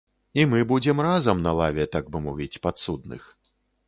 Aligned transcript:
І 0.39 0.43
мы 0.51 0.61
будзем 0.69 1.01
разам 1.07 1.43
на 1.47 1.51
лаве, 1.59 1.85
так 1.97 2.09
бы 2.15 2.21
мовіць, 2.29 2.61
падсудных. 2.65 3.29